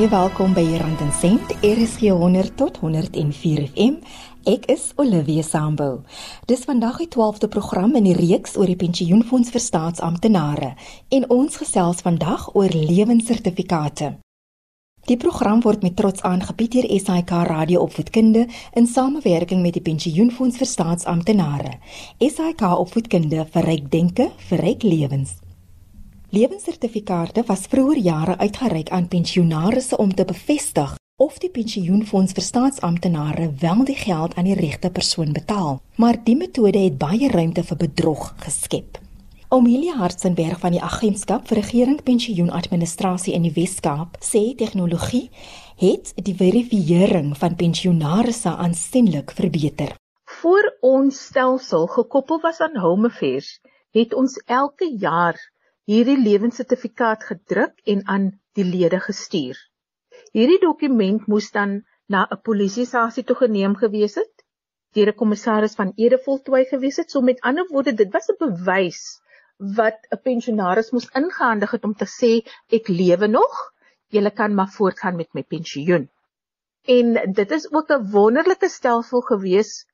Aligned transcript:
Baie 0.00 0.08
welkom 0.08 0.54
by 0.56 0.62
Rand 0.80 1.00
en 1.04 1.10
Sent, 1.12 1.50
RSG 1.60 2.08
100 2.08 2.54
tot 2.56 2.78
104 2.80 3.66
FM. 3.74 3.98
Ek 4.48 4.64
is 4.72 4.86
Olivia 4.96 5.42
Sambu. 5.44 6.06
Dis 6.48 6.62
vandag 6.64 7.02
die 7.02 7.08
12de 7.12 7.50
program 7.52 7.92
in 8.00 8.06
die 8.08 8.14
reeks 8.16 8.56
oor 8.56 8.64
die 8.64 8.78
pensioenfonds 8.80 9.52
vir 9.52 9.60
staatsamptenare 9.60 10.70
en 11.18 11.26
ons 11.28 11.60
gesels 11.60 12.00
vandag 12.06 12.46
oor 12.54 12.72
lewenssertifikate. 12.72 14.14
Die 15.04 15.18
program 15.20 15.60
word 15.68 15.84
met 15.84 15.98
trots 16.00 16.24
aangebied 16.24 16.78
deur 16.78 16.88
SAK 16.96 17.36
Radio 17.52 17.84
Opvoedkunde 17.84 18.46
in 18.72 18.88
samewerking 18.88 19.60
met 19.60 19.76
die 19.76 19.84
Pensioenfonds 19.84 20.56
vir 20.56 20.72
Staatsamptenare. 20.72 21.76
SAK 22.24 22.64
Opvoedkunde 22.72 23.44
vir 23.52 23.72
ryk 23.74 23.92
denke, 23.92 24.32
vir 24.48 24.64
ryk 24.64 24.88
lewens. 24.88 25.36
Lewenssertifikate 26.30 27.42
was 27.46 27.64
vroeër 27.66 27.98
jare 27.98 28.34
uitgereik 28.38 28.90
aan 28.94 29.08
pensionaarsse 29.10 29.96
om 29.96 30.14
te 30.14 30.24
bevestig 30.24 30.92
of 31.18 31.40
die 31.42 31.50
pensioenfonds 31.50 32.36
vir 32.36 32.46
staatsamptenare 32.46 33.48
wel 33.58 33.82
die 33.88 33.96
geld 33.98 34.36
aan 34.38 34.46
die 34.46 34.54
regte 34.54 34.92
persoon 34.94 35.32
betaal. 35.34 35.80
Maar 35.96 36.20
die 36.24 36.36
metode 36.36 36.78
het 36.78 37.00
baie 37.02 37.32
ruimte 37.34 37.66
vir 37.66 37.80
bedrog 37.82 38.22
geskep. 38.46 39.00
Omelia 39.48 39.96
Hartzenberg 39.98 40.62
van 40.62 40.78
die 40.78 40.84
Agentskap 40.90 41.50
vir 41.50 41.64
Regering 41.64 41.98
Pensioenadministrasie 42.06 43.34
in 43.34 43.50
die 43.50 43.54
Wes-Kaap 43.58 44.22
sê 44.22 44.54
tegnologie 44.54 45.26
het 45.82 46.14
die 46.14 46.38
verifisering 46.38 47.34
van 47.42 47.58
pensionaarsse 47.58 48.54
aansienlik 48.54 49.34
verbeter. 49.34 49.96
Voor 50.38 50.76
ons 50.80 51.24
stelsel 51.26 51.90
gekoppel 51.90 52.38
was 52.46 52.62
aan 52.62 52.78
Home 52.78 53.10
Affairs, 53.10 53.58
het 53.90 54.14
ons 54.14 54.38
elke 54.46 54.94
jaar 54.94 55.49
hierdie 55.88 56.18
lewenssertifikaat 56.18 57.24
gedruk 57.24 57.80
en 57.84 58.02
aan 58.06 58.26
die 58.58 58.64
lede 58.64 59.00
gestuur. 59.00 59.56
Hierdie 60.36 60.60
dokument 60.62 61.26
moes 61.26 61.50
dan 61.50 61.82
na 62.06 62.26
'n 62.30 62.40
polisiestasie 62.48 63.24
toe 63.24 63.36
geneem 63.36 63.74
gewees 63.82 64.14
het, 64.20 64.44
deur 64.94 65.10
'n 65.12 65.20
kommissaris 65.22 65.74
van 65.80 65.92
ede 65.96 66.18
voltooi 66.26 66.64
gewees 66.64 66.96
het. 66.96 67.10
So 67.10 67.20
met 67.20 67.40
ander 67.40 67.66
woorde, 67.70 67.94
dit 67.94 68.12
was 68.12 68.28
'n 68.28 68.38
bewys 68.38 69.20
wat 69.80 69.98
'n 70.10 70.22
pensionaris 70.22 70.90
moes 70.90 71.10
ingehandig 71.22 71.70
het 71.70 71.84
om 71.84 71.94
te 71.94 72.08
sê 72.20 72.32
ek 72.68 72.88
lewe 72.88 73.26
nog, 73.26 73.54
jy 74.08 74.30
kan 74.30 74.54
maar 74.54 74.72
voortgaan 74.78 75.16
met 75.16 75.34
my 75.34 75.42
pensioen. 75.42 76.10
En 76.84 77.32
dit 77.32 77.50
is 77.50 77.72
ook 77.72 77.90
'n 77.90 78.10
wonderlike 78.10 78.68
stelsel 78.68 79.20
gewees 79.20 79.86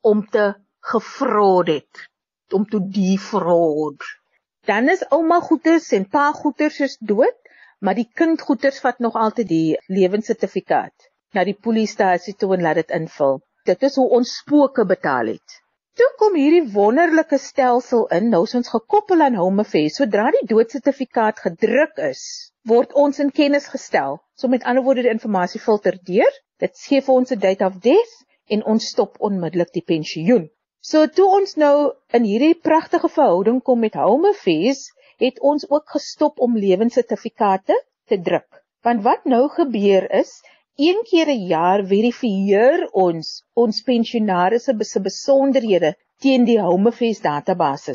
om 0.00 0.26
te 0.26 0.54
gefraud 0.80 1.66
het, 1.66 2.08
om 2.52 2.64
te 2.66 2.80
defraud 2.88 4.21
dan 4.70 4.88
is 4.88 5.02
ouma 5.10 5.40
goeters 5.40 5.88
en 5.96 6.04
pa 6.08 6.28
goeters 6.32 6.78
is 6.86 6.96
dood, 7.00 7.38
maar 7.82 7.98
die 7.98 8.08
kind 8.20 8.42
goeters 8.46 8.78
vat 8.84 9.00
nog 9.02 9.16
altyd 9.18 9.48
die 9.48 9.78
lewenssertifikaat 9.90 11.08
na 11.34 11.42
die 11.48 11.56
polisiestasie 11.66 12.34
toe 12.38 12.52
en 12.56 12.62
laat 12.62 12.78
dit 12.82 12.94
invul. 12.94 13.40
Dit 13.66 13.82
is 13.88 13.96
hoe 13.98 14.08
ons 14.18 14.36
spooke 14.42 14.84
betaal 14.86 15.32
het. 15.32 15.58
Toe 15.98 16.08
kom 16.20 16.36
hierdie 16.38 16.70
wonderlike 16.72 17.38
stelsel 17.42 18.06
in, 18.16 18.30
nou 18.32 18.44
ons 18.46 18.70
gekoppel 18.74 19.26
aan 19.26 19.34
Home 19.36 19.64
Affairs. 19.66 19.98
Sodra 19.98 20.30
die 20.32 20.46
doodsertifikaat 20.48 21.42
gedruk 21.44 21.98
is, 22.06 22.22
word 22.68 22.94
ons 22.96 23.18
in 23.20 23.32
kennis 23.34 23.68
gestel. 23.72 24.20
So 24.38 24.48
met 24.48 24.64
ander 24.64 24.84
woorde, 24.86 25.04
die 25.04 25.12
inligting 25.12 25.64
filter 25.66 25.98
deur. 26.06 26.38
Dit 26.62 26.78
gee 26.86 27.02
vir 27.02 27.14
ons 27.14 27.32
'n 27.32 27.42
date 27.42 27.66
of 27.66 27.80
death 27.82 28.14
en 28.48 28.64
ons 28.64 28.88
stop 28.94 29.18
onmiddellik 29.18 29.72
die 29.74 29.84
pensioen. 29.84 30.48
So 30.82 31.06
toe 31.06 31.28
ons 31.30 31.52
nou 31.62 31.74
in 32.18 32.24
hierdie 32.26 32.54
pragtige 32.68 33.06
verhouding 33.16 33.60
kom 33.62 33.84
met 33.84 33.94
Home 33.94 34.32
Affairs, 34.32 34.80
het 35.22 35.36
ons 35.50 35.62
ook 35.70 35.92
gestop 35.94 36.40
om 36.42 36.56
lewenssertifikate 36.58 37.76
te 38.10 38.18
druk. 38.28 38.48
Want 38.82 39.04
wat 39.04 39.28
nou 39.30 39.44
gebeur 39.58 40.08
is, 40.20 40.32
een 40.74 40.98
keer 41.10 41.30
'n 41.30 41.46
jaar 41.52 41.84
verifieer 41.92 42.88
ons 43.04 43.30
ons 43.54 43.82
pensionaars 43.90 44.64
se 44.64 45.00
besonderhede 45.06 45.94
teen 46.18 46.44
die 46.50 46.58
Home 46.58 46.90
Affairs 46.90 47.20
database. 47.20 47.94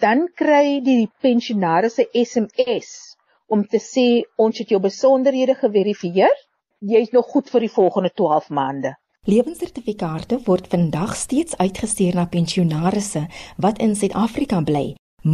Dan 0.00 0.28
kry 0.34 0.80
die 0.80 1.10
pensionaars 1.20 1.98
'n 1.98 2.24
SMS 2.24 3.16
om 3.48 3.66
te 3.66 3.80
sê 3.92 4.08
ons 4.36 4.58
het 4.58 4.68
jou 4.68 4.80
besonderhede 4.80 5.54
geverifieer. 5.54 6.36
Jy's 6.80 7.12
nog 7.12 7.26
goed 7.26 7.50
vir 7.50 7.60
die 7.60 7.74
volgende 7.80 8.10
12 8.10 8.48
maande. 8.48 8.96
Lewenssertifikate 9.24 10.36
word 10.44 10.66
vandag 10.68 11.14
steeds 11.16 11.56
uitgestuur 11.56 12.16
na 12.18 12.26
pensionaarsse 12.28 13.22
wat 13.64 13.78
in 13.80 13.94
Suid-Afrika 13.96 14.58
bly, 14.60 14.82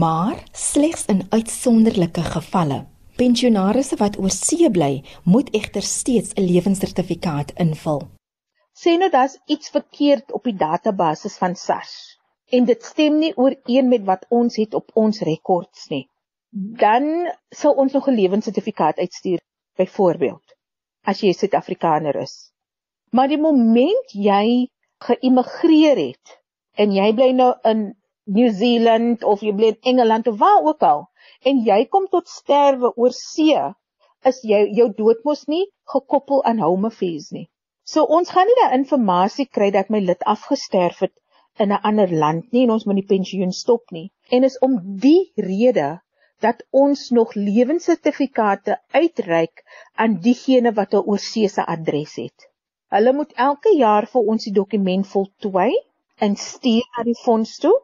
maar 0.02 0.36
slegs 0.54 1.08
in 1.10 1.24
uitsonderlike 1.32 2.22
gevalle. 2.22 2.84
Pensionaarsse 3.18 3.98
wat 3.98 4.18
oor 4.22 4.30
see 4.30 4.68
bly, 4.70 5.02
moet 5.24 5.50
egter 5.58 5.82
steeds 5.82 6.36
'n 6.36 6.46
lewenssertifikaat 6.46 7.50
invul. 7.64 8.06
Sê 8.78 8.94
nou 8.98 9.10
daar's 9.10 9.34
iets 9.46 9.74
verkeerd 9.74 10.32
op 10.32 10.44
die 10.44 10.54
database 10.54 11.28
van 11.40 11.56
SARS 11.56 11.96
en 12.46 12.64
dit 12.64 12.82
stem 12.82 13.18
nie 13.18 13.32
ooreen 13.36 13.88
met 13.88 14.04
wat 14.04 14.24
ons 14.28 14.56
het 14.56 14.74
op 14.74 14.90
ons 14.94 15.20
rekords 15.20 15.88
nie. 15.88 16.06
Dan 16.54 17.26
sal 17.50 17.74
ons 17.74 17.92
nog 17.92 18.06
'n 18.06 18.14
lewenssertifikaat 18.14 18.98
uitstuur 18.98 19.40
byvoorbeeld 19.76 20.56
as 21.02 21.20
jy 21.20 21.32
Suid-Afrikaner 21.32 22.16
is. 22.16 22.49
Maar 23.16 23.28
die 23.32 23.40
moment 23.42 24.12
jy 24.14 24.70
geïmigreer 25.06 25.98
het 25.98 26.34
en 26.82 26.92
jy 26.94 27.08
bly 27.18 27.30
nou 27.38 27.52
in 27.70 27.80
New 28.36 28.50
Zealand 28.58 29.24
of 29.26 29.40
jy 29.42 29.52
bly 29.60 29.70
in 29.72 29.94
Engeland 29.94 30.28
of 30.30 30.36
waar 30.42 30.60
ook 30.62 30.84
al 30.86 31.00
en 31.50 31.62
jy 31.66 31.78
kom 31.94 32.06
tot 32.12 32.28
sterwe 32.30 32.92
oor 32.94 33.14
see, 33.16 33.62
is 34.30 34.38
jy 34.46 34.60
jou 34.76 34.86
dood 34.98 35.24
mos 35.26 35.42
nie 35.50 35.64
gekoppel 35.94 36.44
aan 36.50 36.62
home 36.62 36.86
affairs 36.92 37.30
nie. 37.34 37.48
So 37.82 38.04
ons 38.18 38.30
gaan 38.30 38.46
nie 38.46 38.58
daai 38.60 38.76
inligting 38.78 39.50
kry 39.58 39.70
dat 39.74 39.90
my 39.90 40.00
lid 40.04 40.22
afgesterf 40.34 41.00
het 41.06 41.16
in 41.58 41.72
'n 41.72 41.80
ander 41.90 42.12
land 42.24 42.52
nie 42.52 42.62
en 42.66 42.74
ons 42.76 42.86
moet 42.86 43.00
die 43.00 43.10
pensioen 43.14 43.52
stop 43.52 43.90
nie. 43.90 44.12
En 44.30 44.44
is 44.44 44.58
om 44.58 44.78
die 45.06 45.32
rede 45.34 45.88
dat 46.40 46.62
ons 46.70 47.08
nog 47.10 47.34
lewenssertifikate 47.34 48.78
uitreik 48.92 49.64
aan 49.94 50.20
diegene 50.28 50.72
wat 50.78 50.94
'n 50.94 51.02
oorsese 51.14 51.66
adres 51.66 52.14
het. 52.14 52.49
Hulle 52.94 53.12
moet 53.16 53.32
elke 53.46 53.70
jaar 53.78 54.06
vir 54.12 54.28
ons 54.32 54.44
die 54.46 54.52
dokument 54.54 55.06
voltooi 55.08 55.70
en 56.26 56.32
stuur 56.44 56.86
na 56.96 57.04
die 57.08 57.18
fonds 57.18 57.52
toe. 57.64 57.76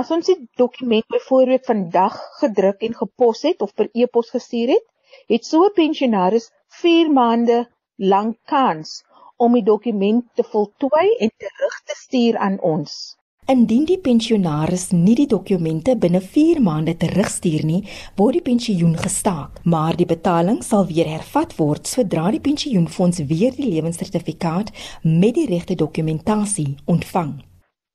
As 0.00 0.10
ons 0.16 0.28
die 0.30 0.36
dokument 0.62 1.06
byvoorbeeld 1.14 1.64
vandag 1.70 2.18
gedruk 2.40 2.84
en 2.88 2.98
gepos 2.98 3.40
het 3.48 3.64
of 3.66 3.72
per 3.78 3.88
e-pos 4.02 4.28
gestuur 4.34 4.74
het, 4.74 4.84
het 5.32 5.48
so 5.48 5.64
'n 5.64 5.76
pensionaris 5.80 6.50
4 6.82 7.10
maande 7.20 7.58
lank 7.96 8.36
kans 8.54 8.92
om 9.36 9.56
die 9.56 9.64
dokument 9.72 10.24
te 10.34 10.44
voltooi 10.54 11.08
en 11.24 11.32
terug 11.46 11.76
te 11.84 11.96
stuur 12.04 12.36
aan 12.36 12.60
ons. 12.74 13.16
Indien 13.52 13.82
die 13.84 13.98
pensionaris 14.00 14.86
nie 14.96 15.14
die 15.18 15.26
dokumente 15.28 15.92
binne 16.00 16.20
4 16.34 16.62
maande 16.64 16.94
terugstuur 16.96 17.64
nie, 17.68 17.80
word 18.16 18.38
die 18.38 18.44
pensioen 18.46 18.94
gestaak, 18.96 19.58
maar 19.68 19.98
die 19.98 20.06
betaling 20.08 20.62
sal 20.64 20.86
weer 20.88 21.10
hervat 21.12 21.52
word 21.58 21.90
sodra 21.90 22.30
die 22.32 22.40
pensioenfonds 22.40 23.20
weer 23.28 23.52
die 23.52 23.66
lewenssertifikaat 23.68 24.70
met 25.04 25.36
die 25.36 25.44
regte 25.50 25.76
dokumentasie 25.76 26.70
ontvang. 26.94 27.34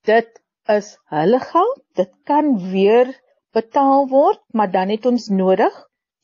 Dit 0.06 0.30
is 0.70 0.92
hulle 1.16 1.40
geld, 1.42 1.82
dit 1.98 2.12
kan 2.30 2.52
weer 2.70 3.10
betaal 3.58 4.06
word, 4.12 4.44
maar 4.54 4.70
dan 4.70 4.94
het 4.94 5.08
ons 5.10 5.32
nodig 5.34 5.74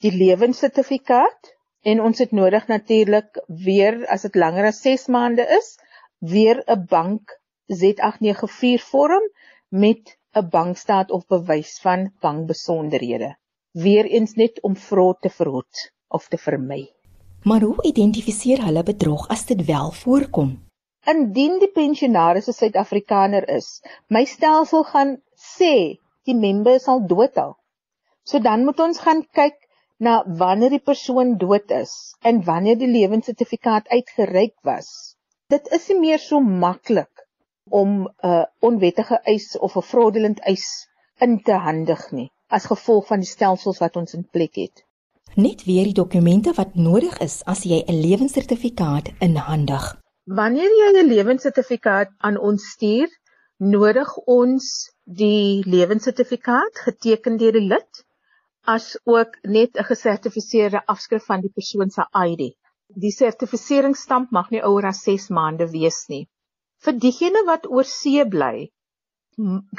die 0.05 0.13
lewenssertifikaat 0.13 1.49
en 1.81 2.03
ons 2.11 2.21
het 2.21 2.29
nodig 2.29 2.69
natuurlik 2.69 3.41
weer 3.47 4.03
as 4.05 4.29
dit 4.29 4.37
langer 4.37 4.69
as 4.69 4.83
6 4.85 5.07
maande 5.17 5.49
is, 5.57 5.73
weer 6.21 6.61
'n 6.69 6.85
bank 6.93 7.33
Z894 7.73 8.83
vorm 8.89 9.23
met 9.69 10.17
'n 10.37 10.49
bankstaat 10.49 11.11
of 11.11 11.25
bewys 11.25 11.79
van 11.81 12.11
bankbesonderhede. 12.19 13.37
Weereens 13.71 14.33
net 14.33 14.61
om 14.61 14.75
fraud 14.75 15.21
te 15.21 15.29
verhoed 15.29 15.93
of 16.07 16.27
te 16.27 16.37
vermy. 16.37 16.93
Maar 17.43 17.61
hoe 17.61 17.83
identifiseer 17.83 18.63
hulle 18.65 18.83
bedrog 18.83 19.27
as 19.27 19.45
dit 19.45 19.65
wel 19.65 19.91
voorkom? 19.91 20.51
Indien 21.13 21.57
die 21.59 21.71
pensionaris 21.71 22.47
'n 22.47 22.57
Suid-Afrikaner 22.59 23.49
is, 23.49 23.81
my 24.07 24.23
stelsel 24.25 24.83
gaan 24.83 25.17
sê 25.57 25.97
die 26.23 26.37
member 26.45 26.79
sal 26.79 27.05
dood 27.07 27.37
al. 27.37 27.57
So 28.23 28.39
dan 28.39 28.63
moet 28.65 28.79
ons 28.79 28.99
gaan 28.99 29.25
kyk 29.31 29.57
na 29.97 30.23
wanneer 30.27 30.69
die 30.69 30.85
persoon 30.91 31.37
dood 31.37 31.71
is 31.71 32.15
en 32.21 32.43
wanneer 32.43 32.77
die 32.77 32.93
lewenssertifikaat 32.93 33.87
uitgereik 33.87 34.55
was. 34.61 35.15
Dit 35.49 35.67
is 35.67 35.89
nie 35.89 35.99
meer 35.99 36.19
so 36.19 36.39
maklik 36.39 37.24
om 37.69 37.89
'n 38.03 38.09
uh, 38.29 38.45
onwettige 38.59 39.19
eis 39.23 39.57
of 39.57 39.75
'n 39.75 39.81
fraudulent 39.81 40.39
eis 40.39 40.87
in 41.19 41.41
te 41.41 41.53
handig 41.53 42.11
nie 42.11 42.29
as 42.47 42.65
gevolg 42.69 43.07
van 43.07 43.19
die 43.23 43.29
stelsels 43.29 43.79
wat 43.81 43.95
ons 43.95 44.13
in 44.13 44.27
plek 44.29 44.55
het. 44.55 44.83
Net 45.35 45.63
weer 45.65 45.83
die 45.89 45.97
dokumente 45.97 46.53
wat 46.53 46.75
nodig 46.75 47.17
is 47.19 47.41
as 47.53 47.63
jy 47.63 47.83
'n 47.83 48.01
lewenssertifikaat 48.01 49.09
inhandig. 49.19 49.95
Wanneer 50.25 50.71
jy 50.81 50.89
'n 51.01 51.07
lewenssertifikaat 51.07 52.11
aan 52.17 52.37
ons 52.37 52.69
stuur, 52.75 53.09
nodig 53.57 54.15
ons 54.17 54.91
die 55.03 55.63
lewenssertifikaat 55.65 56.79
geteken 56.87 57.37
deur 57.37 57.51
die 57.51 57.67
lid 57.73 58.05
as 58.65 58.99
ook 59.03 59.37
net 59.41 59.77
'n 59.77 59.83
gesertifiseerde 59.83 60.85
afskrif 60.85 61.25
van 61.25 61.41
die 61.41 61.51
persoon 61.53 61.89
se 61.89 62.05
ID. 62.27 62.55
Die 62.87 63.11
sertifiseringsstamp 63.11 64.31
mag 64.31 64.49
nie 64.49 64.63
ouer 64.63 64.85
as 64.85 65.03
6 65.03 65.29
maande 65.29 65.69
wees 65.69 66.05
nie. 66.07 66.27
Vir 66.85 66.97
diegene 67.01 67.41
wat 67.47 67.63
oor 67.65 67.87
see 67.89 68.23
bly, 68.33 68.67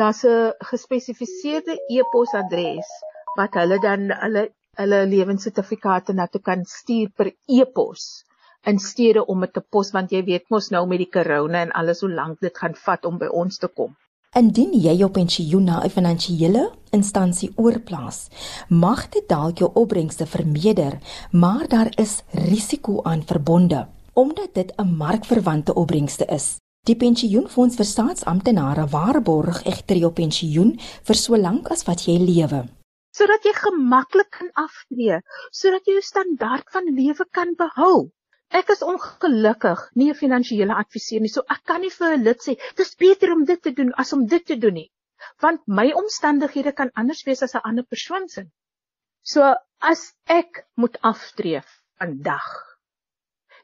daar's 0.00 0.22
'n 0.26 0.54
gespesifiseerde 0.70 1.76
e-posadres 1.96 2.88
wat 3.38 3.58
hulle 3.60 3.78
dan 3.84 4.10
hulle 4.22 4.42
hulle 4.80 4.98
lewenssertifikate 5.12 6.16
na 6.16 6.26
toe 6.26 6.40
kan 6.48 6.64
stuur 6.64 7.12
per 7.16 7.30
e-pos 7.58 8.24
in 8.72 8.78
steede 8.78 9.24
om 9.26 9.46
dit 9.46 9.52
te 9.52 9.62
pos 9.76 9.92
want 9.98 10.10
jy 10.16 10.24
weet 10.30 10.50
mos 10.50 10.70
nou 10.74 10.82
met 10.86 10.98
die 11.04 11.12
korona 11.18 11.62
en 11.62 11.72
alles 11.82 12.02
hoe 12.02 12.10
lank 12.10 12.42
dit 12.48 12.58
gaan 12.64 12.74
vat 12.88 13.06
om 13.12 13.22
by 13.22 13.30
ons 13.44 13.62
te 13.62 13.68
kom. 13.68 13.94
Indien 14.34 14.74
jy 14.74 14.98
jou 14.98 15.10
pensioen 15.10 15.64
na 15.64 15.78
'n 15.84 15.94
finansiële 16.00 16.66
instansie 16.90 17.52
oorplaas, 17.56 18.28
mag 18.68 19.08
dit 19.08 19.28
dalk 19.28 19.58
jou 19.58 19.70
opbrengste 19.74 20.26
vermeerder, 20.26 20.98
maar 21.30 21.68
daar 21.68 21.90
is 21.96 22.22
risiko 22.50 23.02
aan 23.02 23.22
verbonde 23.22 23.86
omdat 24.12 24.54
dit 24.54 24.72
'n 24.76 24.96
markverwante 24.96 25.74
opbrengste 25.74 26.24
is. 26.26 26.56
Die 26.86 26.94
pensioenfonds 26.94 27.74
vir 27.78 27.86
staatsamptenare 27.90 28.84
waarborg 28.92 29.56
egter 29.70 29.98
jou 29.98 30.10
pensioen 30.18 30.68
vir 31.08 31.18
so 31.20 31.38
lank 31.44 31.70
as 31.74 31.80
wat 31.88 32.04
jy 32.06 32.14
lewe, 32.20 32.60
sodat 33.18 33.48
jy 33.48 33.54
gemaklik 33.56 34.28
kan 34.36 34.52
aftree, 34.62 35.16
sodat 35.60 35.90
jy 35.90 35.96
jou 35.96 36.04
standaard 36.08 36.70
van 36.76 36.86
lewe 37.00 37.26
kan 37.38 37.56
behou. 37.62 38.12
Ek 38.60 38.70
is 38.76 38.84
ongelukkig 38.92 39.82
nie 39.98 40.08
'n 40.12 40.20
finansiële 40.20 40.78
adviseur 40.84 41.26
nie, 41.26 41.32
so 41.34 41.42
ek 41.56 41.64
kan 41.72 41.82
nie 41.82 41.90
vir 41.96 42.14
'n 42.18 42.24
lid 42.28 42.46
sê 42.46 42.56
dis 42.82 42.94
beter 43.02 43.34
om 43.34 43.44
dit 43.50 43.62
te 43.62 43.74
doen 43.80 43.92
as 44.04 44.12
om 44.12 44.24
dit 44.36 44.46
te 44.46 44.60
doen 44.66 44.78
nie, 44.78 44.90
want 45.42 45.66
my 45.66 45.90
omstandighede 46.04 46.72
kan 46.72 46.94
anders 46.94 47.26
wees 47.26 47.42
as 47.42 47.56
'n 47.56 47.66
ander 47.72 47.90
persoon 47.96 48.28
se. 48.28 48.46
So 49.24 49.54
as 49.80 50.12
ek 50.40 50.66
moet 50.76 51.02
aftree 51.02 51.66
vandag, 51.98 52.50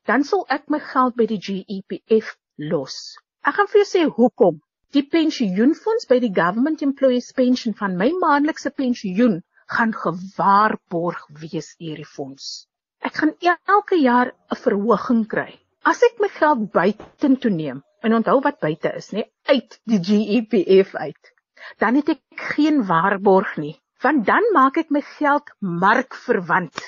dan 0.07 0.25
sal 0.25 0.45
ek 0.49 0.67
my 0.69 0.81
geld 0.93 1.15
by 1.15 1.27
die 1.27 1.39
GEPF 1.39 2.37
los. 2.57 2.99
Ek 3.47 3.55
gaan 3.59 3.71
vir 3.73 3.83
jou 3.83 3.89
sê 3.93 4.05
hoekom. 4.19 4.61
Die 4.93 5.07
pensioenfonds 5.09 6.09
by 6.11 6.19
die 6.21 6.35
Government 6.35 6.83
Employees 6.83 7.33
Pension 7.33 7.75
van 7.75 7.97
my 7.97 8.11
maandelikse 8.25 8.71
pensioen 8.71 9.41
gaan 9.77 9.95
gewaarborg 9.97 11.25
wees 11.41 11.73
deur 11.81 11.97
die 11.97 12.13
fonds 12.17 12.67
ek 13.09 13.19
gaan 13.19 13.33
elke 13.75 13.97
jaar 13.99 14.29
'n 14.55 14.59
verhoging 14.65 15.23
kry. 15.33 15.51
As 15.91 16.03
ek 16.09 16.21
my 16.23 16.29
geld 16.39 16.71
buiten 16.73 17.37
toe 17.43 17.51
neem, 17.51 17.83
en 18.03 18.15
onthou 18.19 18.39
wat 18.45 18.61
buite 18.61 18.93
is, 19.01 19.11
nê, 19.11 19.25
uit 19.55 19.79
die 19.91 19.99
GEPF 20.09 20.95
uit, 20.95 21.33
dan 21.79 21.99
het 21.99 22.09
ek 22.15 22.23
geen 22.55 22.85
waarborg 22.87 23.57
nie, 23.59 23.75
want 24.03 24.27
dan 24.27 24.47
maak 24.55 24.79
ek 24.79 24.91
my 24.91 25.03
geld 25.19 25.51
markverwant. 25.61 26.79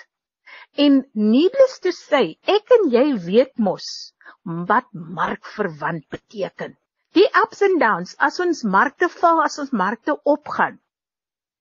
En 0.78 1.02
needless 1.14 1.80
to 1.80 1.90
say, 1.90 2.38
ek 2.46 2.70
en 2.78 2.90
jy 2.90 3.06
weet 3.26 3.58
mos 3.58 4.13
wat 4.42 4.86
markverwant 4.92 6.08
beteken. 6.08 6.76
Die 7.14 7.26
ups 7.42 7.62
and 7.62 7.80
downs, 7.80 8.14
as 8.18 8.40
ons 8.40 8.62
markte 8.62 9.08
val, 9.20 9.42
as 9.42 9.58
ons 9.62 9.70
markte 9.70 10.16
opgaan, 10.24 10.80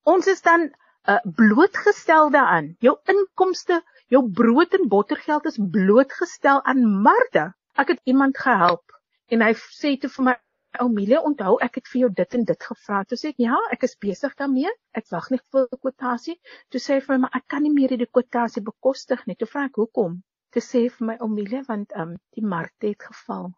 ons 0.04 0.28
is 0.28 0.42
dan 0.42 0.70
uh, 0.70 1.20
blootgestel 1.24 2.32
daaraan. 2.34 2.74
Jou 2.82 2.98
inkomste 3.12 3.82
Jou 4.14 4.22
brood 4.38 4.74
en 4.78 4.90
bottergeld 4.90 5.46
is 5.50 5.56
blootgestel 5.76 6.60
aan 6.70 6.82
marde. 7.06 7.46
Ek 7.82 7.94
het 7.94 8.02
iemand 8.12 8.38
gehelp 8.38 8.92
en 9.34 9.42
hy 9.42 9.54
sê 9.58 9.94
toe 10.02 10.12
vir 10.16 10.28
my 10.28 10.36
Oumilie, 10.84 11.20
onthou 11.30 11.54
ek 11.66 11.80
het 11.80 11.90
vir 11.90 12.00
jou 12.02 12.10
dit 12.20 12.36
en 12.38 12.46
dit 12.50 12.68
gevra. 12.68 13.00
Toe 13.10 13.18
sê 13.18 13.32
ek, 13.32 13.40
"Ja, 13.46 13.58
ek 13.74 13.84
is 13.88 13.96
besig 14.06 14.34
daarmee. 14.38 14.72
Ek 15.00 15.06
wag 15.12 15.30
net 15.32 15.44
vir 15.54 15.68
die 15.72 15.80
kwotasie." 15.86 16.36
Toe 16.70 16.82
sê 16.82 16.96
hy 16.96 17.02
vir 17.06 17.14
my, 17.14 17.20
"Maar 17.24 17.36
ek 17.40 17.48
kan 17.48 17.64
nie 17.64 17.74
meer 17.74 17.98
die 17.98 18.10
kwotasie 18.10 18.64
bekostig 18.70 19.26
nie." 19.28 19.36
Toe 19.36 19.48
vra 19.48 19.66
ek, 19.66 19.76
"Hoekom?" 19.82 20.22
Toe 20.54 20.62
sê 20.62 20.84
hy 20.84 20.90
vir 20.96 21.08
my, 21.10 21.18
"Oumilie, 21.26 21.64
want 21.68 21.94
um, 22.04 22.16
die 22.38 22.46
markte 22.56 22.88
het 22.92 23.04
geval. 23.10 23.52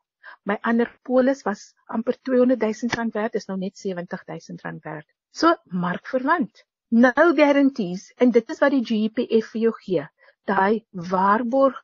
My 0.46 0.58
ander 0.72 0.92
polis 1.04 1.44
was 1.48 1.66
amper 1.98 2.18
200 2.30 2.62
000 2.66 2.96
rand 2.98 3.14
werd, 3.20 3.36
is 3.36 3.48
nou 3.48 3.58
net 3.58 3.78
70 3.78 4.26
000 4.32 4.64
rand 4.64 4.84
werd." 4.84 5.08
So, 5.32 5.56
markverwant. 5.86 6.64
No 6.92 7.12
guarantees 7.42 8.12
en 8.18 8.32
dit 8.32 8.50
is 8.50 8.62
wat 8.64 8.72
die 8.72 8.86
GPF 8.92 9.52
vir 9.56 9.62
jou 9.68 9.74
gee 9.82 10.08
daai 10.50 10.86
waarborg 11.12 11.78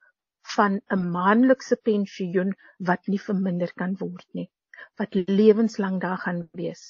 van 0.55 0.79
'n 0.95 1.05
maandelikse 1.13 1.75
pensioen 1.89 2.51
wat 2.89 3.07
nie 3.13 3.21
verminder 3.27 3.71
kan 3.81 3.95
word 4.01 4.27
nie 4.39 4.49
wat 4.99 5.15
lewenslank 5.39 6.01
daar 6.01 6.21
gaan 6.23 6.41
wees. 6.59 6.83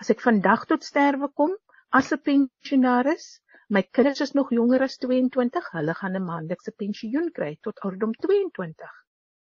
As 0.00 0.10
ek 0.14 0.22
vandag 0.24 0.66
tot 0.70 0.84
sterwe 0.84 1.28
kom 1.40 1.56
as 1.98 2.12
'n 2.12 2.20
pensionaris, 2.28 3.26
my 3.70 3.82
kinders 3.94 4.20
is 4.20 4.32
nog 4.32 4.50
jonger 4.50 4.82
as 4.82 4.96
22, 4.98 5.70
hulle 5.72 5.94
gaan 5.94 6.16
'n 6.16 6.24
maandelikse 6.24 6.72
pensioen 6.76 7.30
kry 7.32 7.56
tot 7.60 7.78
ouderdom 7.80 8.12
22. 8.12 8.90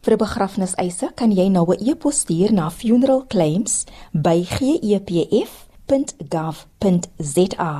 Vir 0.00 0.16
begrafniseise 0.16 1.10
kan 1.14 1.32
jy 1.32 1.48
nou 1.48 1.74
'n 1.74 1.88
e-pos 1.88 2.18
stuur 2.18 2.52
na 2.52 2.70
funeralclaims@gepf.co.za 2.70 5.69
pensioen.gov.za. 5.90 7.72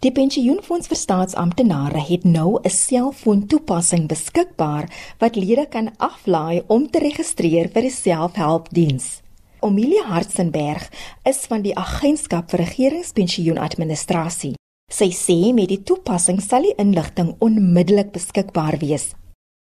Die 0.00 0.12
pensioenfonds 0.14 0.88
vir 0.88 0.98
staatsamptenare 0.98 2.00
het 2.08 2.24
nou 2.24 2.60
'n 2.62 2.70
selfoon-toepassing 2.70 4.08
beskikbaar 4.08 4.84
wat 5.20 5.36
lede 5.36 5.66
kan 5.68 5.96
aflaai 5.96 6.62
om 6.66 6.90
te 6.90 6.98
registreer 6.98 7.68
vir 7.68 7.82
die 7.82 7.90
selfhelpdiens. 7.90 9.20
Omilia 9.60 10.02
Hartzenberg 10.02 10.90
is 11.24 11.46
van 11.46 11.62
die 11.62 11.76
Agentskap 11.76 12.50
vir 12.50 12.58
Regeringspensioenadministrasie. 12.60 14.54
Sy 14.90 15.10
sê 15.10 15.52
met 15.52 15.68
die 15.68 15.82
toepassing 15.82 16.40
sal 16.40 16.62
die 16.62 16.74
inligting 16.78 17.36
onmiddellik 17.38 18.12
beskikbaar 18.12 18.78
wees. 18.78 19.14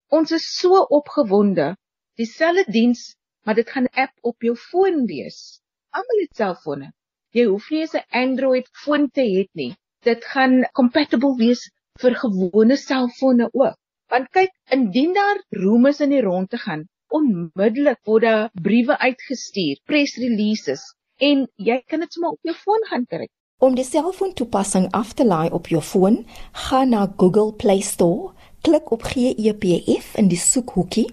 Ons 0.09 0.31
is 0.31 0.59
so 0.59 0.87
opgewonde. 0.89 1.77
Dieselfde 2.15 2.65
diens, 2.73 3.15
maar 3.45 3.55
dit 3.55 3.71
gaan 3.71 3.85
'n 3.85 4.01
app 4.01 4.13
op 4.21 4.43
jou 4.43 4.57
foon 4.57 5.07
wees. 5.07 5.61
Almal 5.91 6.21
het 6.21 6.37
selfone. 6.37 6.93
Jy 7.39 7.45
hoef 7.47 7.67
nie 7.71 7.87
'n 7.87 8.07
Android 8.23 8.67
foon 8.85 9.05
te 9.17 9.23
hê 9.23 9.43
nie. 9.55 9.75
Dit 10.03 10.25
gaan 10.33 10.55
compatible 10.79 11.35
wees 11.39 11.61
vir 12.03 12.15
gewone 12.23 12.77
selfone 12.77 13.47
ook. 13.53 13.77
Want 14.11 14.31
kyk, 14.37 14.51
indien 14.77 15.13
daar 15.15 15.39
roemes 15.51 16.01
in 16.01 16.11
die 16.11 16.23
rond 16.23 16.51
te 16.51 16.59
gaan, 16.59 16.89
onmiddellik 17.19 18.01
word 18.09 18.23
daar 18.23 18.51
briewe 18.63 18.97
uitgestuur, 18.99 19.79
press 19.87 20.17
releases 20.17 20.83
en 21.21 21.47
jy 21.57 21.77
kan 21.87 22.01
dit 22.01 22.13
sommer 22.13 22.33
op 22.33 22.51
jou 22.51 22.57
foon 22.65 22.87
gaan 22.91 23.07
kry. 23.07 23.29
Om 23.61 23.75
die 23.77 23.85
selfoon 23.85 24.33
toepassing 24.33 24.89
af 24.97 25.13
te 25.15 25.27
laai 25.27 25.51
op 25.53 25.69
jou 25.69 25.83
foon, 25.83 26.25
gaan 26.67 26.91
na 26.95 27.05
Google 27.17 27.53
Play 27.53 27.81
Store, 27.81 28.33
klik 28.67 28.91
op 28.91 29.05
GEPF 29.13 30.17
in 30.17 30.33
die 30.33 30.41
soekhoekie, 30.41 31.07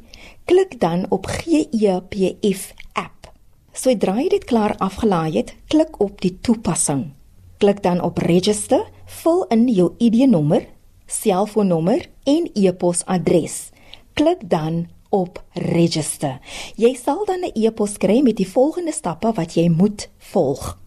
klik 0.46 0.80
dan 0.80 1.06
op 1.12 1.28
GEPF 1.28 2.72
app. 2.94 3.17
Sodra 3.78 4.16
jy 4.18 4.32
dit 4.34 4.46
klaar 4.50 4.74
afgelaai 4.82 5.36
het, 5.36 5.52
klik 5.70 6.00
op 6.02 6.16
die 6.24 6.32
toepassing. 6.42 7.12
Klik 7.62 7.84
dan 7.86 8.00
op 8.02 8.18
register, 8.26 8.88
vul 9.20 9.44
in 9.54 9.68
jou 9.70 9.92
ID-nommer, 10.02 10.64
selfoonnommer 11.06 12.08
en 12.26 12.48
e-posadres. 12.58 13.70
Klik 14.18 14.42
dan 14.50 14.88
op 15.14 15.38
register. 15.54 16.40
Jy 16.76 16.96
sal 16.98 17.22
dan 17.30 17.46
'n 17.46 17.54
e-pos 17.54 17.98
kry 17.98 18.22
met 18.22 18.38
die 18.38 18.50
volgende 18.50 18.92
stappe 18.92 19.32
wat 19.36 19.54
jy 19.54 19.70
moet 19.70 20.10
volg. 20.18 20.80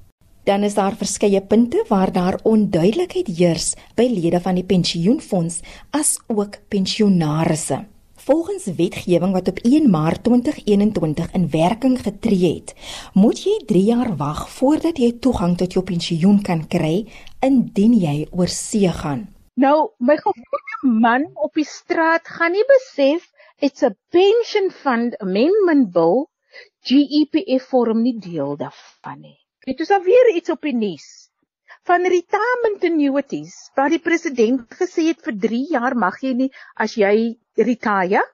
Dan 0.45 0.65
is 0.65 0.75
daar 0.75 0.97
verskeie 0.97 1.41
punte 1.41 1.85
waar 1.89 2.13
daar 2.13 2.41
onduidelikheid 2.43 3.27
heers 3.27 3.75
by 3.95 4.09
lede 4.11 4.41
van 4.41 4.55
die 4.55 4.65
pensioenfonds 4.65 5.61
as 5.91 6.19
ook 6.27 6.59
pensionarisse. 6.69 7.87
Volgens 8.31 8.65
wetgewing 8.65 9.33
wat 9.33 9.49
op 9.49 9.59
1 9.59 9.91
Maart 9.91 10.25
2021 10.25 11.33
in 11.33 11.51
werking 11.51 12.01
getree 12.01 12.55
het, 12.55 12.75
moet 13.13 13.41
jy 13.43 13.57
3 13.67 13.83
jaar 13.85 14.13
wag 14.17 14.43
voordat 14.51 15.01
jy 15.03 15.09
toegang 15.19 15.57
tot 15.59 15.73
jou 15.75 15.83
pensioen 15.85 16.39
kan 16.49 16.63
kry 16.75 17.09
indien 17.43 17.97
jy 17.99 18.29
oor 18.31 18.53
see 18.55 18.93
gaan. 19.01 19.25
Nou, 19.59 19.91
my 19.99 20.15
gewone 20.23 21.01
man 21.01 21.27
op 21.35 21.59
die 21.59 21.67
straat 21.67 22.31
gaan 22.37 22.55
nie 22.55 22.67
besef 22.71 23.27
it's 23.59 23.83
a 23.83 23.91
pension 24.15 24.71
fund 24.71 25.19
amendment 25.19 25.91
bill 25.99 26.29
GEPF 26.87 27.67
vorm 27.73 28.07
nie 28.07 28.15
deel 28.29 28.55
daarvan 28.63 29.25
nie. 29.27 29.39
Dit 29.67 29.83
is 29.83 29.91
alweer 29.91 30.37
iets 30.37 30.55
op 30.55 30.63
die 30.63 30.77
nuus. 30.77 31.30
Van 31.89 32.07
retirement 32.15 32.85
annuities 32.91 33.55
waar 33.79 33.93
die 33.95 34.03
president 34.09 34.67
gesê 34.81 35.07
het 35.11 35.23
vir 35.27 35.39
3 35.47 35.63
jaar 35.77 35.97
mag 36.05 36.19
jy 36.25 36.35
nie 36.43 36.51
as 36.87 36.97
jy 37.03 37.15
retire 37.71 38.25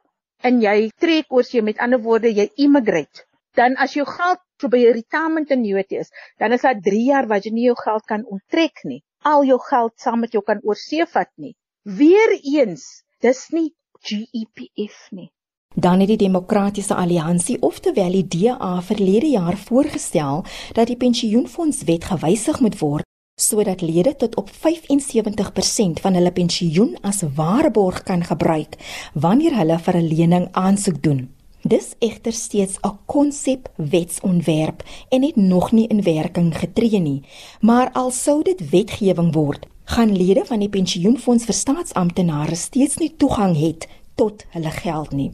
en 0.50 0.62
jy 0.64 0.78
trek 1.04 1.30
oor 1.38 1.46
jy 1.52 1.62
met 1.68 1.78
ander 1.78 2.02
woorde 2.08 2.32
jy 2.32 2.48
immigrate. 2.56 3.26
Dan 3.56 3.76
as 3.80 3.94
jou 3.96 4.06
geld 4.06 4.42
so 4.60 4.68
by 4.72 4.82
retirement 4.92 5.52
annuity 5.52 6.00
is 6.02 6.10
dan 6.38 6.52
is 6.52 6.66
dit 6.66 6.82
3 6.90 7.04
jaar 7.12 7.30
wat 7.34 7.46
jy 7.46 7.54
nie 7.58 7.68
jou 7.70 7.78
geld 7.84 8.06
kan 8.06 8.26
onttrek 8.26 8.84
nie. 8.84 9.02
Al 9.24 9.44
jou 9.44 9.60
geld 9.70 9.94
saam 10.00 10.20
met 10.26 10.32
jou 10.32 10.42
kan 10.42 10.60
oorsee 10.62 11.06
vat 11.06 11.32
nie 11.36 11.56
weereens 11.86 13.04
dis 13.22 13.46
nie 13.54 13.70
GEPF 14.02 15.08
nie. 15.10 15.30
Dan 15.76 16.00
het 16.00 16.08
die 16.08 16.16
Demokratiese 16.16 16.94
Alliansie, 16.94 17.58
oftewel 17.60 18.14
die 18.16 18.26
DA, 18.26 18.80
verlede 18.82 19.28
jaar 19.28 19.56
voorgestel 19.56 20.44
dat 20.72 20.88
die 20.88 20.96
pensioenfondswet 20.96 22.08
gewysig 22.10 22.60
moet 22.64 22.78
word 22.80 23.05
sodat 23.40 23.80
lede 23.80 24.16
tot 24.16 24.36
op 24.36 24.50
75% 24.50 26.00
van 26.00 26.14
hulle 26.14 26.32
pensioen 26.32 26.96
as 27.00 27.20
waarborg 27.36 28.02
kan 28.02 28.22
gebruik 28.24 28.76
wanneer 29.12 29.56
hulle 29.60 29.78
vir 29.78 29.96
'n 29.96 30.08
lening 30.12 30.46
aansoek 30.52 31.02
doen. 31.02 31.20
Dis 31.62 31.94
egter 31.98 32.32
steeds 32.32 32.78
'n 32.80 32.98
konsep 33.06 33.68
wetsontwerp 33.76 34.82
en 35.08 35.22
het 35.22 35.36
nog 35.36 35.72
nie 35.72 35.86
in 35.86 36.02
werking 36.02 36.58
getree 36.58 37.00
nie, 37.00 37.22
maar 37.60 37.92
al 37.92 38.10
sou 38.10 38.42
dit 38.42 38.70
wetgewing 38.70 39.34
word, 39.34 39.66
gaan 39.84 40.16
lede 40.16 40.44
van 40.44 40.58
die 40.58 40.68
pensioenfonds 40.68 41.44
vir 41.44 41.54
staatsamptenare 41.54 42.54
steeds 42.54 42.96
nie 42.96 43.16
toegang 43.16 43.56
hê 43.56 43.76
tot 44.14 44.44
hulle 44.50 44.70
geld 44.70 45.12
nie. 45.12 45.32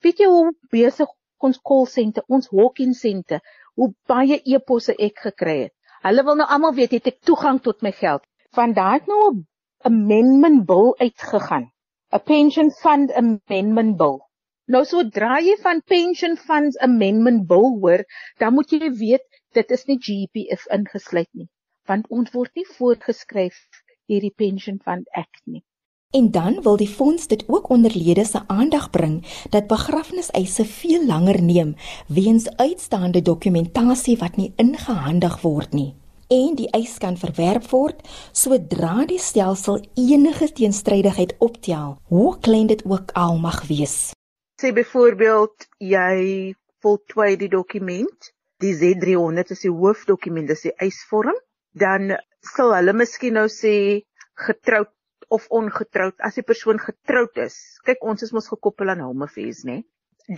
Weet 0.00 0.18
jy 0.18 0.26
hoe 0.26 0.52
besig 0.70 1.08
ons 1.38 1.60
call 1.62 1.86
center, 1.86 2.24
ons 2.26 2.48
walk-in 2.50 2.94
center, 2.94 3.40
hoe 3.74 3.94
baie 4.06 4.40
e-posse 4.44 4.94
ek 4.98 5.18
gekry 5.18 5.58
het. 5.62 5.72
Hulle 6.04 6.24
wil 6.24 6.36
nou 6.36 6.48
almal 6.54 6.74
weet 6.76 6.98
het 6.98 7.06
ek 7.12 7.20
toegang 7.28 7.62
tot 7.64 7.82
my 7.86 7.92
geld. 7.98 8.24
Van 8.56 8.74
daai 8.76 8.98
het 8.98 9.06
nou 9.10 9.20
'n 9.32 9.44
amendment 9.90 10.66
bill 10.70 10.92
uitgegaan. 11.04 11.70
'n 12.14 12.22
Pension 12.30 12.70
Fund 12.70 13.12
Amendment 13.20 13.96
Bill. 13.96 14.18
Nou 14.72 14.84
sodra 14.88 15.38
jy 15.44 15.54
van 15.62 15.80
Pension 15.92 16.36
Funds 16.36 16.76
Amendment 16.86 17.46
Bill 17.48 17.66
hoor, 17.80 18.04
dan 18.40 18.54
moet 18.56 18.70
jy 18.72 18.90
weet 19.00 19.24
dit 19.58 19.74
is 19.76 19.84
nie 19.88 19.98
GPF 20.06 20.68
ingesluit 20.76 21.28
nie, 21.32 21.48
want 21.90 22.08
ons 22.08 22.32
word 22.36 22.52
nie 22.60 22.64
voorgeskryf 22.76 23.58
deur 24.08 24.24
die 24.24 24.32
Pension 24.44 24.78
Fund 24.86 25.10
Act 25.22 25.42
nie. 25.44 25.64
En 26.14 26.30
dan 26.30 26.62
wil 26.62 26.76
die 26.76 26.88
fonds 26.88 27.26
dit 27.26 27.44
ook 27.46 27.68
onder 27.68 27.92
lede 27.94 28.24
se 28.24 28.40
aandag 28.46 28.90
bring 28.90 29.46
dat 29.50 29.66
begrafniseise 29.66 30.64
veel 30.64 31.06
langer 31.06 31.42
neem 31.42 31.74
weens 32.06 32.46
uitstaande 32.56 33.22
dokumentasie 33.22 34.16
wat 34.18 34.36
nie 34.36 34.52
ingehandig 34.56 35.40
word 35.40 35.72
nie. 35.72 35.94
En 36.28 36.54
die 36.54 36.70
eis 36.70 36.94
kan 37.02 37.18
verwerp 37.18 37.66
word 37.70 38.06
sodra 38.32 39.02
die 39.10 39.18
stelsel 39.18 39.82
enige 39.94 40.52
teenstrydigheid 40.52 41.34
optel, 41.38 41.98
hoe 42.14 42.38
klein 42.38 42.70
dit 42.70 42.86
ook 42.86 43.10
al 43.12 43.38
mag 43.38 43.66
wees. 43.66 44.14
Sê 44.62 44.70
byvoorbeeld 44.70 45.66
jy 45.82 46.54
voltooi 46.78 47.34
die 47.42 47.50
dokument, 47.50 48.32
die 48.62 48.74
Z300 48.78 49.50
is 49.50 49.66
die 49.66 49.74
hoofdokument, 49.82 50.46
dis 50.48 50.68
die 50.70 50.76
eisvorm, 50.78 51.34
dan 51.74 52.14
sal 52.54 52.76
hulle 52.78 52.94
miskien 52.94 53.34
nou 53.34 53.48
sê 53.50 53.74
getroud 54.46 54.93
of 55.36 55.46
ongetroud 55.58 56.20
as 56.28 56.38
die 56.38 56.46
persoon 56.46 56.80
getroud 56.82 57.38
is. 57.44 57.56
Kyk, 57.86 58.02
ons 58.10 58.22
is 58.26 58.32
mos 58.36 58.50
gekoppel 58.52 58.92
aan 58.92 59.02
home 59.04 59.26
affairs, 59.28 59.62
né? 59.68 59.82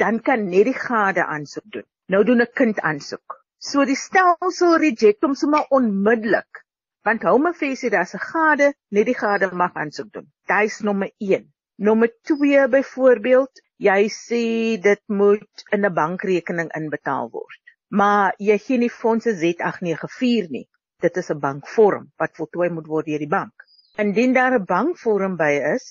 Dan 0.03 0.21
kan 0.29 0.49
net 0.51 0.69
die 0.69 0.79
gade 0.79 1.25
aansoek 1.25 1.67
doen. 1.79 1.87
Nou 2.13 2.23
doen 2.25 2.43
'n 2.43 2.55
kind 2.61 2.81
aansoek. 2.91 3.41
So 3.59 3.85
die 3.85 3.99
stelsel 3.99 4.77
reject 4.83 5.25
hom 5.27 5.35
sommer 5.35 5.67
onmiddellik. 5.79 6.63
Want 7.07 7.27
home 7.29 7.51
affairs 7.51 7.85
sê 7.85 7.91
daar's 7.91 8.15
'n 8.15 8.25
gade, 8.31 8.73
net 8.91 9.07
die 9.07 9.19
gade 9.25 9.51
mag 9.53 9.75
aansoek 9.75 10.13
doen. 10.13 10.27
Dit 10.49 10.71
is 10.71 10.81
nommer 10.81 11.11
1. 11.19 11.53
Nommer 11.79 12.11
2 12.23 12.69
byvoorbeeld, 12.69 13.63
jy 13.89 14.09
sê 14.09 14.45
dit 14.89 15.03
moet 15.07 15.65
in 15.73 15.85
'n 15.85 15.95
bankrekening 15.95 16.71
inbetaal 16.81 17.31
word. 17.31 17.63
Maar 17.89 18.35
jy 18.39 18.59
gee 18.59 18.79
nie 18.79 18.91
fondse 18.91 19.35
Z894 19.43 20.49
nie. 20.51 20.69
Dit 21.05 21.17
is 21.17 21.31
'n 21.31 21.39
bankvorm 21.39 22.13
wat 22.17 22.37
voltooi 22.37 22.71
moet 22.71 22.87
word 22.87 23.07
deur 23.07 23.19
die 23.19 23.35
bank. 23.39 23.66
Indien 24.03 24.33
daar 24.37 24.55
'n 24.55 24.65
bankvorm 24.69 25.37
by 25.41 25.55
is, 25.75 25.85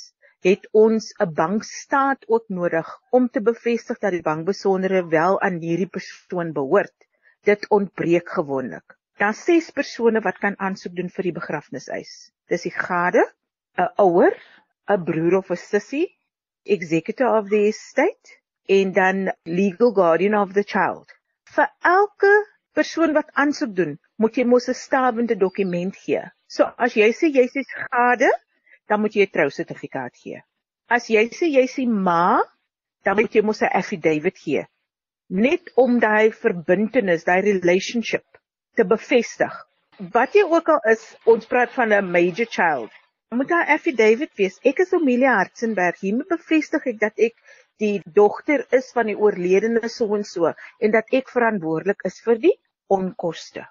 het 0.46 0.68
ons 0.72 1.06
'n 1.24 1.34
bankstaat 1.34 2.28
ook 2.28 2.44
nodig 2.48 2.90
om 3.10 3.30
te 3.30 3.42
bevestig 3.42 3.98
dat 3.98 4.12
die 4.12 4.22
bankbesonderhede 4.22 5.10
wel 5.10 5.42
aan 5.42 5.58
hierdie 5.64 5.90
persoon 5.98 6.52
behoort. 6.54 7.08
Dit 7.50 7.70
ontbreek 7.70 8.30
gewoonlik. 8.30 8.98
Daar's 9.18 9.44
ses 9.44 9.72
persone 9.72 10.22
wat 10.22 10.38
kan 10.38 10.60
aansoek 10.60 10.96
doen 10.96 11.10
vir 11.10 11.24
die 11.24 11.34
begrafniseis. 11.40 12.32
Dis 12.48 12.62
die 12.62 12.76
gade, 12.78 13.26
'n 13.78 13.90
ouer, 13.98 14.38
'n 14.88 15.04
broer 15.04 15.38
of 15.38 15.50
'n 15.50 15.58
sussie, 15.58 16.08
executor 16.64 17.38
of 17.38 17.50
the 17.50 17.66
estate 17.68 18.38
en 18.66 18.92
dan 18.92 19.34
legal 19.44 19.94
guardian 19.94 20.36
of 20.36 20.54
the 20.54 20.64
child. 20.64 21.10
Vir 21.56 21.70
elke 21.82 22.34
persoon 22.74 23.14
wat 23.14 23.34
aansoek 23.34 23.76
doen, 23.76 24.00
moet 24.22 24.38
jy 24.38 24.46
mos 24.48 24.70
'n 24.70 24.78
stawende 24.80 25.36
dokument 25.36 25.96
gee. 25.96 26.24
So 26.48 26.64
as 26.78 26.96
jy 26.96 27.10
sê 27.12 27.30
jy 27.36 27.46
is 27.62 27.72
gade, 27.92 28.32
dan 28.88 29.02
moet 29.02 29.16
jy 29.16 29.26
'n 29.26 29.34
trousertifikaat 29.36 30.16
gee. 30.24 30.42
As 30.88 31.10
jy 31.10 31.24
sê 31.30 31.50
jy 31.50 31.64
is 31.64 31.78
ma, 32.08 32.42
dan 33.04 33.16
moet 33.18 33.34
jy 33.36 33.42
mos 33.42 33.62
'n 33.62 33.74
affidavit 33.82 34.38
gee. 34.38 34.66
Net 35.30 35.72
om 35.76 36.00
daai 36.00 36.32
verbintenis, 36.32 37.26
daai 37.26 37.42
relationship 37.42 38.26
te 38.76 38.86
bevestig. 38.86 39.54
Wat 40.14 40.36
jy 40.36 40.44
ook 40.44 40.70
al 40.70 40.82
is, 40.92 41.04
ons 41.26 41.46
praat 41.46 41.72
van 41.72 41.94
'n 41.94 42.12
major 42.12 42.48
child. 42.58 42.92
Moet 43.32 43.50
daai 43.50 43.74
affidavit 43.74 44.32
wees. 44.38 44.60
Ek 44.64 44.80
is 44.80 44.94
Amelia 44.94 45.36
Hartzenberg. 45.36 46.00
Hier 46.00 46.16
moet 46.16 46.28
bevestig 46.28 46.86
ek 46.86 47.00
dat 47.00 47.18
ek 47.18 47.36
die 47.84 48.02
dogter 48.06 48.66
is 48.72 48.92
van 48.96 49.08
die 49.08 49.18
oorledene 49.18 49.90
so 49.90 50.16
en 50.16 50.24
so 50.24 50.54
en 50.80 50.92
dat 50.92 51.12
ek 51.12 51.30
verantwoordelik 51.30 52.06
is 52.06 52.22
vir 52.22 52.38
die 52.38 52.58
onkoste. 52.88 53.66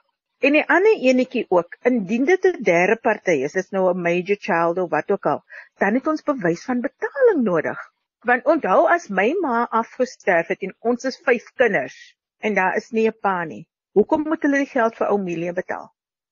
En 0.45 0.53
die 0.53 0.65
ander 0.69 0.99
enetjie 1.09 1.47
ook, 1.57 1.77
indien 1.89 2.27
dit 2.29 2.47
'n 2.49 2.63
derde 2.65 2.97
party 3.07 3.35
is, 3.47 3.55
dis 3.57 3.71
nou 3.75 3.85
'n 3.91 4.01
major 4.07 4.37
child 4.47 4.79
of 4.79 4.91
wat 4.91 5.11
ook 5.11 5.27
al, 5.27 5.39
dan 5.81 5.95
het 5.97 6.07
ons 6.13 6.23
bewys 6.23 6.65
van 6.65 6.81
betaling 6.85 7.45
nodig. 7.45 7.79
Want 8.31 8.51
onthou 8.55 8.83
as 8.95 9.07
my 9.09 9.31
ma 9.41 9.63
afgesterf 9.79 10.51
het 10.53 10.67
en 10.67 10.75
ons 10.81 11.05
is 11.05 11.17
5 11.29 11.47
kinders 11.63 11.97
en 12.39 12.55
daar 12.55 12.77
is 12.77 12.91
nie 12.91 13.07
'n 13.09 13.17
pa 13.21 13.45
nie, 13.45 13.65
hoekom 13.97 14.27
moet 14.29 14.43
hulle 14.43 14.61
die 14.65 14.73
geld 14.73 14.97
vir 14.97 15.09
Oumelia 15.15 15.53
betaal? 15.53 15.87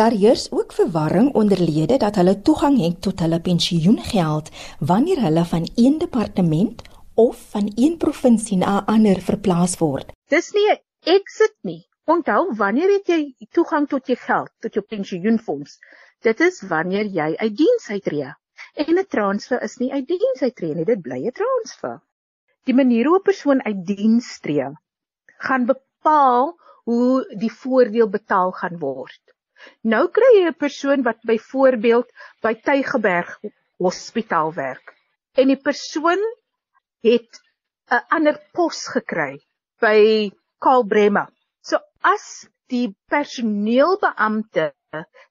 Daar 0.02 0.12
heers 0.12 0.52
ook 0.52 0.72
verwarring 0.74 1.34
onder 1.34 1.60
lede 1.60 1.98
dat 1.98 2.16
hulle 2.16 2.42
toegang 2.42 2.78
het 2.82 3.02
tot 3.02 3.20
hulle 3.20 3.38
pensioengeld 3.42 4.50
wanneer 4.80 5.20
hulle 5.22 5.44
van 5.46 5.68
een 5.76 5.98
departement 5.98 6.82
of 7.14 7.50
van 7.50 7.72
een 7.76 7.98
provinsie 7.98 8.58
na 8.58 8.72
'n 8.80 8.86
ander 8.94 9.20
verplaas 9.22 9.78
word. 9.78 10.08
Dis 10.34 10.48
nie 10.52 10.70
'n 10.72 10.80
exit 11.18 11.56
nie. 11.62 11.84
Onthou, 12.06 12.56
wanneer 12.56 12.90
het 12.94 13.08
jy 13.08 13.36
toegang 13.52 13.88
tot 13.88 14.08
jou 14.08 14.18
geld, 14.18 14.50
tot 14.60 14.74
jou 14.74 14.86
pensioenfonds? 14.86 15.78
Dit 16.20 16.40
is 16.40 16.62
wanneer 16.62 17.06
jy 17.06 17.36
uit 17.36 17.58
diens 17.58 17.90
uittreë. 17.90 18.32
En 18.74 18.98
'n 18.98 19.06
transfer 19.10 19.62
is 19.62 19.78
nie 19.78 19.92
uit 19.92 20.08
diens 20.08 20.42
uittreë 20.42 20.76
nie, 20.76 20.86
dit 20.86 21.02
bly 21.02 21.20
'n 21.28 21.32
transfer. 21.32 22.02
Die 22.64 22.76
manier 22.76 23.06
hoe 23.06 23.20
'n 23.20 23.30
persoon 23.30 23.64
uit 23.64 23.86
diens 23.86 24.40
tree, 24.40 24.72
gaan 25.38 25.66
bepaal 25.66 26.58
hoe 26.84 27.36
die 27.38 27.54
voordeel 27.54 28.10
betaal 28.10 28.52
gaan 28.52 28.80
word. 28.80 29.22
Nou 29.84 30.08
kry 30.18 30.32
jy 30.38 30.48
'n 30.50 30.58
persoon 30.66 31.04
wat 31.04 31.22
byvoorbeeld 31.32 32.10
by 32.42 32.54
Tygerberg 32.68 33.38
Hospitaal 33.78 34.54
werk 34.54 34.96
en 35.40 35.48
die 35.48 35.62
persoon 35.70 36.22
het 37.08 37.40
'n 37.92 38.04
ander 38.18 38.38
pos 38.54 38.88
gekry 38.96 39.40
by 39.82 40.32
Karl 40.60 40.84
Bremer. 40.84 41.28
So 41.62 41.78
as 42.02 42.48
die 42.72 42.96
personeelbeampte 43.10 44.74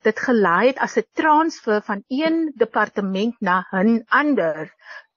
dit 0.07 0.21
gelaai 0.27 0.67
het 0.71 0.79
as 0.87 0.97
'n 0.99 1.07
transfer 1.21 1.83
van 1.89 2.05
een 2.09 2.53
departement 2.57 3.37
na 3.41 3.57
'n 3.73 4.05
ander, 4.09 4.73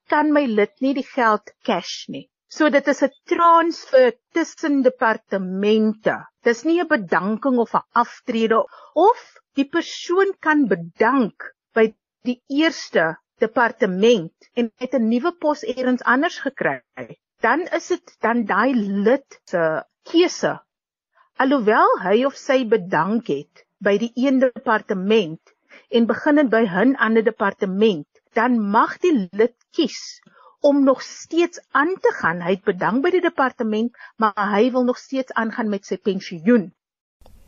kan 0.07 0.31
my 0.33 0.45
lid 0.45 0.73
nie 0.81 0.93
die 0.93 1.09
geld 1.15 1.53
cash 1.63 2.07
nie. 2.07 2.29
So 2.53 2.69
dit 2.73 2.87
is 2.91 2.99
'n 3.05 3.13
transfer 3.31 4.11
tussen 4.37 4.75
departemente. 4.85 6.13
Dis 6.47 6.59
nie 6.67 6.75
'n 6.81 6.89
bedanking 6.91 7.55
of 7.63 7.71
'n 7.79 7.87
aftrede 8.01 8.59
of 9.05 9.21
die 9.57 9.65
persoon 9.75 10.33
kan 10.47 10.61
bedank 10.73 11.47
by 11.73 11.85
die 12.29 12.37
eerste 12.61 13.05
departement 13.45 14.49
en 14.53 14.69
het 14.83 14.93
'n 14.99 15.09
nuwe 15.13 15.31
pos 15.45 15.63
elders 15.73 16.05
anders 16.15 16.37
gekry. 16.45 16.77
Dan 17.41 17.65
is 17.79 17.87
dit 17.87 18.15
dan 18.27 18.45
daai 18.45 18.75
lid 19.09 19.39
se 19.49 19.63
keuse. 20.11 20.53
Alhoewel 21.41 21.99
hy 22.05 22.15
of 22.29 22.37
sy 22.37 22.59
bedank 22.75 23.33
het 23.33 23.65
by 23.81 23.97
die 23.97 24.11
een 24.27 24.37
departement 24.45 25.41
en 25.89 26.05
begin 26.05 26.49
by 26.53 26.63
'n 26.69 26.95
ander 26.95 27.23
departement, 27.23 28.07
dan 28.33 28.61
mag 28.77 28.99
die 28.99 29.17
lid 29.31 29.57
kies 29.71 30.21
om 30.63 30.83
nog 30.83 31.01
steeds 31.01 31.59
aan 31.71 31.91
te 32.01 32.11
gaan. 32.19 32.39
Hy 32.41 32.55
het 32.55 32.63
bedank 32.63 33.03
by 33.03 33.11
die 33.11 33.23
departement, 33.23 33.91
maar 34.15 34.47
hy 34.55 34.69
wil 34.71 34.87
nog 34.87 34.97
steeds 34.97 35.33
aangaan 35.35 35.69
met 35.69 35.85
sy 35.85 35.97
pensioen. 35.99 36.71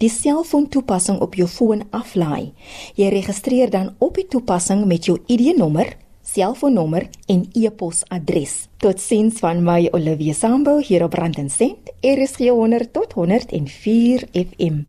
die 0.00 0.08
selfoontoepassing 0.08 1.20
op 1.20 1.36
jou 1.36 1.48
foon 1.48 1.84
aflaai. 1.96 2.52
Jy 2.96 3.10
registreer 3.12 3.72
dan 3.72 3.92
op 3.98 4.16
die 4.16 4.26
toepassing 4.32 4.86
met 4.88 5.08
jou 5.10 5.18
ID-nommer, 5.28 5.92
selfoonnommer 6.24 7.08
en 7.28 7.46
e-posadres. 7.52 8.68
Totsiens 8.80 9.40
van 9.44 9.64
my 9.64 9.88
Olivia 9.92 10.36
Sambo 10.36 10.78
hier 10.80 11.04
op 11.04 11.18
Rand 11.20 11.38
en 11.38 11.50
Sent. 11.50 11.92
Is 12.00 12.36
100 12.38 12.92
tot 12.92 13.12
104 13.12 14.28
FM. 14.32 14.84